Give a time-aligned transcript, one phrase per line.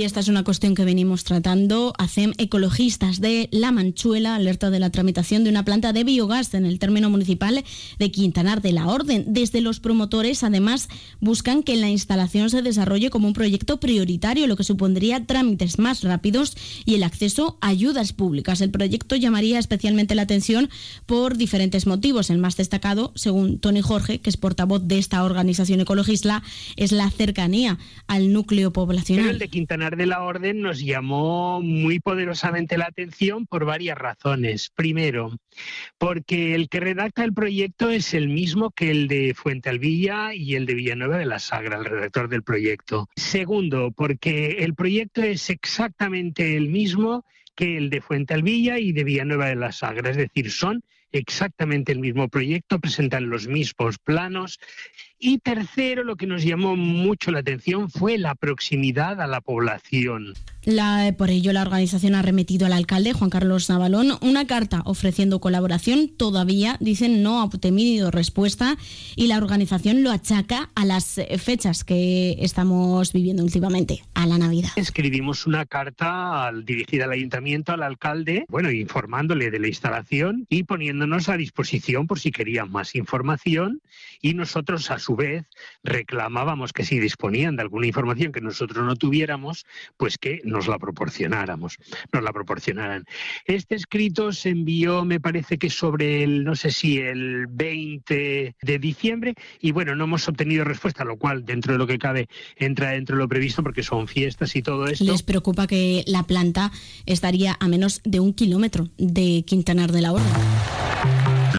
[0.00, 1.92] Y esta es una cuestión que venimos tratando.
[1.98, 6.64] hacen ecologistas de La Manchuela alerta de la tramitación de una planta de biogás en
[6.64, 7.62] el término municipal
[7.98, 9.26] de Quintanar de la Orden.
[9.28, 10.88] Desde los promotores, además,
[11.20, 16.02] buscan que la instalación se desarrolle como un proyecto prioritario, lo que supondría trámites más
[16.02, 16.56] rápidos
[16.86, 18.62] y el acceso a ayudas públicas.
[18.62, 20.70] El proyecto llamaría especialmente la atención
[21.04, 22.30] por diferentes motivos.
[22.30, 26.42] El más destacado, según Tony Jorge, que es portavoz de esta organización ecologista,
[26.76, 27.76] es la cercanía
[28.06, 29.50] al núcleo poblacional de
[29.96, 34.70] la Orden nos llamó muy poderosamente la atención por varias razones.
[34.74, 35.38] Primero,
[35.98, 40.54] porque el que redacta el proyecto es el mismo que el de Fuente Alvilla y
[40.54, 43.08] el de Villanueva de la Sagra, el redactor del proyecto.
[43.16, 49.04] Segundo, porque el proyecto es exactamente el mismo que el de Fuente Alvilla y de
[49.04, 54.58] Villanueva de la Sagra, es decir, son exactamente el mismo proyecto, presentan los mismos planos
[55.20, 60.32] y tercero, lo que nos llamó mucho la atención fue la proximidad a la población.
[60.64, 65.40] La, por ello, la organización ha remitido al alcalde, Juan Carlos Navalón, una carta ofreciendo
[65.40, 66.08] colaboración.
[66.08, 68.76] Todavía, dicen, no ha obtenido respuesta
[69.16, 74.70] y la organización lo achaca a las fechas que estamos viviendo últimamente, a la Navidad.
[74.76, 80.64] Escribimos una carta al, dirigida al ayuntamiento, al alcalde, bueno, informándole de la instalación y
[80.64, 83.80] poniéndonos a disposición por si querían más información
[84.20, 85.44] y nosotros a su vez
[85.82, 89.66] reclamábamos que si disponían de alguna información que nosotros no tuviéramos,
[89.96, 91.78] pues que nos la proporcionáramos,
[92.12, 93.04] nos la proporcionaran.
[93.44, 98.78] Este escrito se envió, me parece que sobre el, no sé si el 20 de
[98.78, 102.90] diciembre, y bueno, no hemos obtenido respuesta, lo cual dentro de lo que cabe entra
[102.90, 105.02] dentro de lo previsto porque son fiestas y todo esto.
[105.02, 106.70] Les preocupa que la planta
[107.04, 110.79] estaría a menos de un kilómetro de Quintanar de la Orden.